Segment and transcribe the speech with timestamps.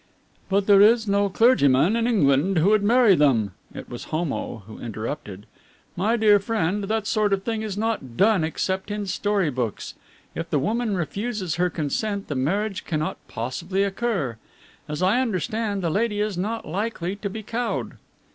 [0.49, 4.79] "But there is no clergyman in England who would marry them" it was Homo who
[4.79, 5.45] interrupted.
[5.95, 9.93] "My dear friend, that sort of thing is not done except in story books.
[10.33, 14.37] If the woman refuses her consent the marriage cannot possibly occur.
[14.89, 17.97] As I understand, the lady is not likely to be cowed."